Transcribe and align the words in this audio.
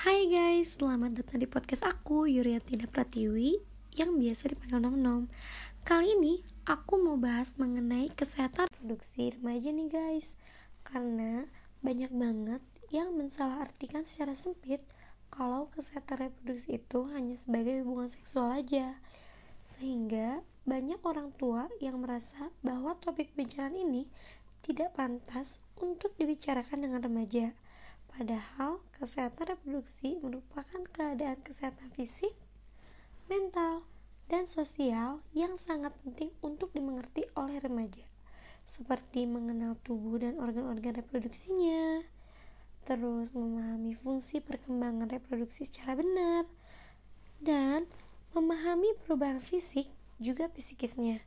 Hai 0.00 0.32
guys, 0.32 0.80
selamat 0.80 1.12
datang 1.12 1.44
di 1.44 1.44
podcast 1.44 1.84
aku 1.84 2.24
Yuriatina 2.24 2.88
Pratiwi 2.88 3.60
yang 4.00 4.16
biasa 4.16 4.48
dipanggil 4.48 4.80
Nom 4.80 4.96
Nom. 4.96 5.22
Kali 5.84 6.16
ini 6.16 6.40
aku 6.64 6.96
mau 6.96 7.20
bahas 7.20 7.60
mengenai 7.60 8.08
kesehatan 8.08 8.64
reproduksi 8.72 9.36
remaja 9.36 9.68
nih 9.68 9.92
guys. 9.92 10.32
Karena 10.88 11.44
banyak 11.84 12.08
banget 12.16 12.64
yang 12.88 13.12
mensalahartikan 13.12 14.08
secara 14.08 14.32
sempit 14.32 14.80
kalau 15.28 15.68
kesehatan 15.76 16.32
reproduksi 16.32 16.80
itu 16.80 17.00
hanya 17.12 17.36
sebagai 17.36 17.84
hubungan 17.84 18.08
seksual 18.08 18.56
aja. 18.56 18.96
Sehingga 19.60 20.40
banyak 20.64 21.04
orang 21.04 21.36
tua 21.36 21.68
yang 21.76 22.00
merasa 22.00 22.48
bahwa 22.64 22.96
topik 23.04 23.36
pembicaraan 23.36 23.76
ini 23.76 24.08
tidak 24.64 24.96
pantas 24.96 25.60
untuk 25.76 26.16
dibicarakan 26.16 26.88
dengan 26.88 27.04
remaja. 27.04 27.52
Padahal 28.20 28.69
kesehatan 29.00 29.56
reproduksi 29.56 30.20
merupakan 30.20 30.84
keadaan 30.92 31.40
kesehatan 31.40 31.88
fisik, 31.96 32.36
mental, 33.32 33.88
dan 34.28 34.44
sosial 34.44 35.24
yang 35.32 35.56
sangat 35.56 35.96
penting 36.04 36.28
untuk 36.44 36.68
dimengerti 36.76 37.24
oleh 37.32 37.56
remaja, 37.64 38.04
seperti 38.68 39.24
mengenal 39.24 39.80
tubuh 39.82 40.20
dan 40.20 40.36
organ-organ 40.36 41.00
reproduksinya, 41.00 42.04
terus 42.84 43.32
memahami 43.32 43.96
fungsi 43.96 44.44
perkembangan 44.44 45.08
reproduksi 45.08 45.64
secara 45.64 45.96
benar, 45.96 46.44
dan 47.40 47.88
memahami 48.36 48.92
perubahan 49.02 49.40
fisik 49.40 49.88
juga 50.20 50.52
psikisnya. 50.52 51.24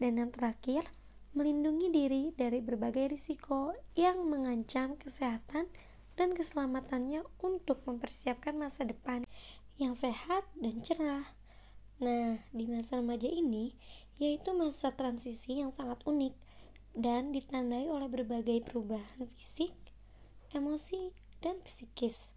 Dan 0.00 0.16
yang 0.16 0.32
terakhir, 0.32 0.88
melindungi 1.36 1.92
diri 1.92 2.24
dari 2.32 2.64
berbagai 2.64 3.12
risiko 3.12 3.76
yang 3.92 4.24
mengancam 4.26 4.96
kesehatan 4.96 5.68
dan 6.18 6.34
keselamatannya 6.34 7.22
untuk 7.38 7.86
mempersiapkan 7.86 8.58
masa 8.58 8.82
depan 8.82 9.22
yang 9.78 9.94
sehat 9.94 10.42
dan 10.58 10.82
cerah. 10.82 11.30
Nah, 12.02 12.42
di 12.50 12.66
masa 12.66 12.98
remaja 12.98 13.30
ini, 13.30 13.78
yaitu 14.18 14.50
masa 14.50 14.90
transisi 14.90 15.62
yang 15.62 15.70
sangat 15.78 16.02
unik 16.02 16.34
dan 16.98 17.30
ditandai 17.30 17.86
oleh 17.86 18.10
berbagai 18.10 18.66
perubahan 18.66 19.30
fisik, 19.38 19.70
emosi, 20.50 21.14
dan 21.38 21.62
psikis. 21.62 22.34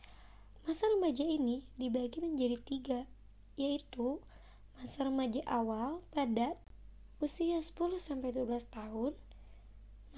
Masa 0.70 0.86
remaja 0.94 1.26
ini 1.26 1.66
dibagi 1.82 2.22
menjadi 2.22 2.58
tiga, 2.62 3.00
yaitu 3.58 4.22
masa 4.78 5.10
remaja 5.10 5.42
awal 5.50 6.06
pada 6.14 6.54
usia 7.18 7.66
10-12 7.66 8.46
tahun, 8.70 9.18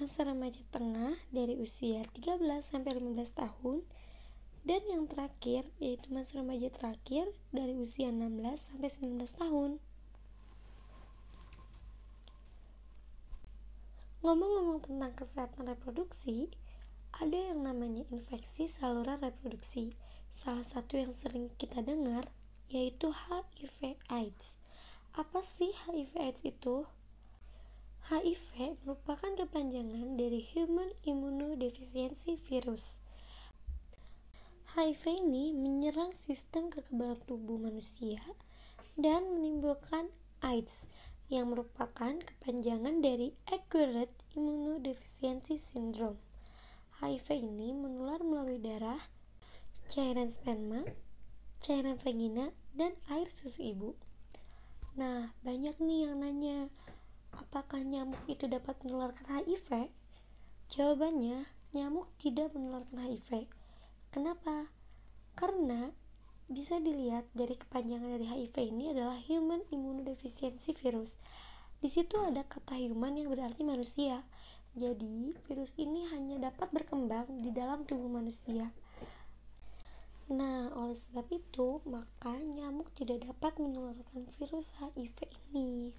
masa 0.00 0.26
remaja 0.26 0.58
tengah 0.74 1.14
dari 1.30 1.54
usia 1.58 2.02
13-15 2.18 3.30
tahun, 3.34 3.86
dan 4.64 4.80
yang 4.88 5.04
terakhir 5.04 5.68
yaitu 5.76 6.08
masa 6.08 6.40
remaja 6.40 6.72
terakhir 6.72 7.28
dari 7.52 7.76
usia 7.76 8.08
16-19 8.08 9.20
tahun. 9.36 9.78
Ngomong-ngomong 14.24 14.80
tentang 14.88 15.12
kesehatan 15.12 15.68
reproduksi, 15.68 16.48
ada 17.12 17.36
yang 17.36 17.60
namanya 17.60 18.08
infeksi 18.08 18.66
saluran 18.66 19.20
reproduksi. 19.20 19.92
Salah 20.32 20.64
satu 20.64 20.96
yang 20.96 21.12
sering 21.12 21.52
kita 21.60 21.84
dengar 21.84 22.32
yaitu 22.72 23.12
HIV 23.12 24.00
AIDS. 24.08 24.56
Apa 25.12 25.44
sih 25.44 25.70
HIV 25.86 26.16
AIDS 26.16 26.42
itu? 26.42 26.88
HIV 28.04 28.84
merupakan 28.84 29.32
kepanjangan 29.32 30.20
dari 30.20 30.44
Human 30.52 30.92
Immunodeficiency 31.08 32.36
Virus. 32.36 33.00
HIV 34.76 35.24
ini 35.24 35.56
menyerang 35.56 36.12
sistem 36.28 36.68
kekebalan 36.68 37.16
tubuh 37.24 37.56
manusia 37.56 38.20
dan 39.00 39.32
menimbulkan 39.32 40.12
AIDS 40.44 40.84
yang 41.32 41.48
merupakan 41.48 42.20
kepanjangan 42.20 43.00
dari 43.00 43.32
Acquired 43.48 44.12
Immunodeficiency 44.36 45.64
Syndrome. 45.72 46.20
HIV 47.00 47.40
ini 47.40 47.72
menular 47.72 48.20
melalui 48.20 48.60
darah, 48.60 49.00
cairan 49.88 50.28
sperma, 50.28 50.84
cairan 51.64 51.96
vagina, 51.96 52.52
dan 52.76 52.92
air 53.08 53.32
susu 53.32 53.64
ibu. 53.64 53.96
Nah, 54.92 55.32
banyak 55.40 55.80
nih 55.80 56.04
yang 56.04 56.20
nanya, 56.20 56.68
apakah 57.38 57.82
nyamuk 57.82 58.22
itu 58.30 58.46
dapat 58.46 58.78
menularkan 58.86 59.26
HIV? 59.42 59.90
Jawabannya, 60.70 61.46
nyamuk 61.74 62.10
tidak 62.22 62.54
menularkan 62.54 62.98
HIV. 62.98 63.50
Kenapa? 64.14 64.70
Karena 65.34 65.90
bisa 66.46 66.76
dilihat 66.78 67.26
dari 67.34 67.56
kepanjangan 67.56 68.20
dari 68.20 68.26
HIV 68.28 68.54
ini 68.70 68.94
adalah 68.94 69.18
Human 69.26 69.64
Immunodeficiency 69.72 70.76
Virus. 70.76 71.10
Di 71.84 71.92
situ 71.92 72.16
ada 72.16 72.44
kata 72.48 72.80
human 72.80 73.16
yang 73.16 73.28
berarti 73.28 73.60
manusia. 73.60 74.24
Jadi, 74.72 75.36
virus 75.46 75.70
ini 75.78 76.08
hanya 76.10 76.50
dapat 76.50 76.72
berkembang 76.72 77.44
di 77.44 77.52
dalam 77.54 77.86
tubuh 77.86 78.08
manusia. 78.08 78.74
Nah, 80.32 80.72
oleh 80.72 80.96
sebab 80.96 81.28
itu, 81.28 81.84
maka 81.84 82.40
nyamuk 82.40 82.88
tidak 82.96 83.28
dapat 83.28 83.60
menularkan 83.60 84.24
virus 84.40 84.72
HIV 84.80 85.28
ini. 85.52 85.92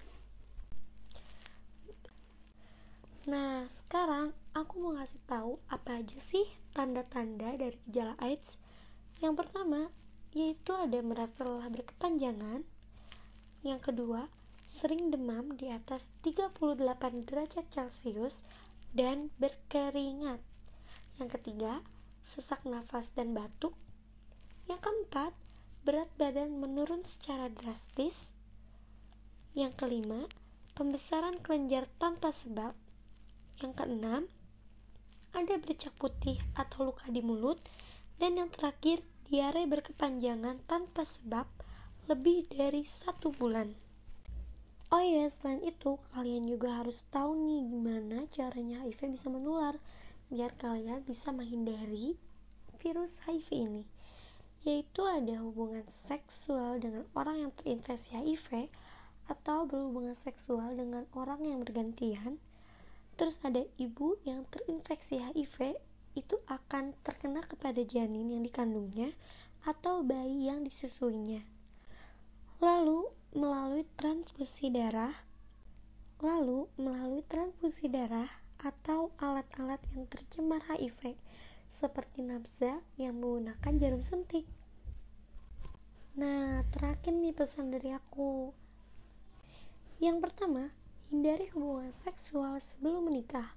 Nah, 3.26 3.66
sekarang 3.82 4.30
aku 4.54 4.78
mau 4.78 4.94
ngasih 4.94 5.22
tahu 5.26 5.58
apa 5.66 5.98
aja 5.98 6.18
sih 6.30 6.46
tanda-tanda 6.70 7.58
dari 7.58 7.74
gejala 7.90 8.14
AIDS. 8.22 8.46
Yang 9.18 9.42
pertama, 9.42 9.90
yaitu 10.30 10.70
ada 10.70 11.02
merasa 11.02 11.42
lelah 11.42 11.66
berkepanjangan. 11.66 12.62
Yang 13.66 13.80
kedua, 13.82 14.30
sering 14.78 15.10
demam 15.10 15.58
di 15.58 15.74
atas 15.74 16.06
38 16.22 17.26
derajat 17.26 17.66
Celcius 17.74 18.38
dan 18.94 19.34
berkeringat. 19.42 20.38
Yang 21.18 21.42
ketiga, 21.42 21.82
sesak 22.30 22.62
nafas 22.62 23.10
dan 23.18 23.34
batuk 23.34 23.74
yang 24.66 24.82
keempat, 24.82 25.30
berat 25.86 26.10
badan 26.18 26.58
menurun 26.58 27.02
secara 27.06 27.46
drastis. 27.50 28.14
Yang 29.54 29.78
kelima, 29.78 30.26
pembesaran 30.74 31.38
kelenjar 31.38 31.86
tanpa 32.02 32.34
sebab. 32.34 32.74
Yang 33.62 33.72
keenam, 33.78 34.22
ada 35.32 35.54
bercak 35.60 35.92
putih 36.00 36.40
atau 36.56 36.88
luka 36.88 37.08
di 37.12 37.20
mulut. 37.20 37.60
Dan 38.16 38.40
yang 38.40 38.48
terakhir, 38.48 39.04
diare 39.28 39.68
berkepanjangan 39.68 40.64
tanpa 40.64 41.04
sebab 41.20 41.44
lebih 42.08 42.48
dari 42.48 42.88
satu 43.04 43.32
bulan. 43.36 43.76
Oh 44.88 45.02
iya, 45.02 45.28
selain 45.40 45.60
itu, 45.66 45.98
kalian 46.14 46.46
juga 46.46 46.80
harus 46.80 47.02
tahu 47.10 47.34
nih 47.34 47.60
gimana 47.68 48.18
caranya 48.32 48.86
HIV 48.86 49.18
bisa 49.18 49.28
menular, 49.28 49.76
biar 50.30 50.54
kalian 50.56 51.02
bisa 51.04 51.34
menghindari 51.34 52.14
virus 52.78 53.10
HIV 53.26 53.48
ini 53.50 53.84
yaitu 54.66 55.06
ada 55.06 55.38
hubungan 55.46 55.86
seksual 56.10 56.82
dengan 56.82 57.06
orang 57.14 57.46
yang 57.46 57.52
terinfeksi 57.54 58.10
HIV 58.10 58.66
atau 59.30 59.62
berhubungan 59.62 60.18
seksual 60.26 60.74
dengan 60.74 61.06
orang 61.14 61.46
yang 61.46 61.62
bergantian. 61.62 62.42
Terus 63.16 63.36
ada 63.40 63.64
ibu 63.80 64.20
yang 64.28 64.44
terinfeksi 64.52 65.20
HIV 65.20 65.80
itu 66.16 66.36
akan 66.48 66.96
terkena 67.04 67.44
kepada 67.44 67.80
janin 67.84 68.28
yang 68.28 68.44
dikandungnya 68.44 69.12
atau 69.64 70.04
bayi 70.04 70.48
yang 70.48 70.64
disusuinya. 70.64 71.44
Lalu 72.60 73.08
melalui 73.36 73.84
transfusi 74.00 74.72
darah, 74.72 75.12
lalu 76.24 76.68
melalui 76.80 77.20
transfusi 77.28 77.88
darah 77.92 78.28
atau 78.60 79.12
alat-alat 79.20 79.80
yang 79.92 80.08
tercemar 80.08 80.64
HIV 80.72 81.16
seperti 81.76 82.24
nafza 82.24 82.80
yang 82.96 83.20
menggunakan 83.20 83.72
jarum 83.76 84.00
suntik. 84.00 84.48
Nah, 86.16 86.64
terakhir 86.72 87.12
nih 87.12 87.36
pesan 87.36 87.68
dari 87.68 87.92
aku. 87.92 88.56
Yang 90.00 90.24
pertama, 90.24 90.72
hindari 91.06 91.46
hubungan 91.54 91.94
seksual 92.02 92.58
sebelum 92.58 93.06
menikah. 93.06 93.54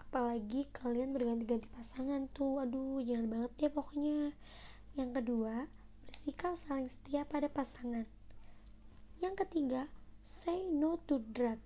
Apalagi 0.00 0.64
kalian 0.72 1.12
berganti-ganti 1.12 1.68
pasangan 1.76 2.24
tuh. 2.32 2.64
Aduh, 2.64 3.04
jangan 3.04 3.26
banget 3.28 3.52
ya 3.60 3.68
pokoknya. 3.68 4.32
Yang 4.96 5.10
kedua, 5.20 5.54
bersikap 6.08 6.56
saling 6.64 6.88
setia 6.88 7.28
pada 7.28 7.52
pasangan. 7.52 8.08
Yang 9.20 9.34
ketiga, 9.44 9.92
say 10.40 10.64
no 10.64 10.96
to 11.04 11.20
drug. 11.36 11.60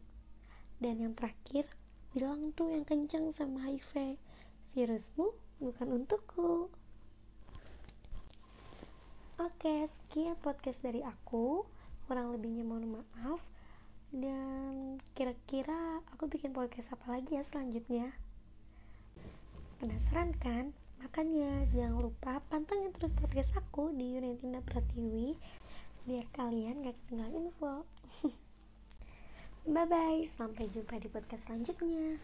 Dan 0.82 0.98
yang 0.98 1.14
terakhir, 1.14 1.70
bilang 2.10 2.50
tuh 2.58 2.74
yang 2.74 2.82
kencang 2.82 3.30
sama 3.30 3.70
HIV. 3.70 4.18
Virusmu 4.74 5.30
bukan 5.62 5.88
untukku. 5.94 6.72
Oke, 9.38 9.86
sekian 9.88 10.34
podcast 10.42 10.82
dari 10.82 11.06
aku. 11.06 11.62
Kurang 12.10 12.34
lebihnya 12.34 12.66
mohon 12.66 12.98
maaf. 12.98 13.40
Dan 14.10 14.98
kira-kira 15.14 16.02
aku 16.14 16.26
bikin 16.26 16.50
podcast 16.50 16.94
apa 16.94 17.18
lagi 17.18 17.38
ya 17.38 17.46
selanjutnya? 17.46 18.14
Penasaran 19.78 20.34
kan? 20.36 20.76
makanya 21.00 21.64
jangan 21.72 21.96
lupa 21.96 22.44
pantengin 22.52 22.92
terus 22.92 23.16
podcast 23.16 23.56
aku 23.56 23.88
di 23.96 24.20
Yunentina 24.20 24.60
Pratiwi 24.60 25.32
biar 26.04 26.28
kalian 26.36 26.84
gak 26.84 26.92
ketinggalan 27.00 27.48
info 27.48 27.88
bye 29.72 29.88
bye 29.88 30.28
sampai 30.36 30.68
jumpa 30.68 31.00
di 31.00 31.08
podcast 31.08 31.40
selanjutnya 31.48 32.20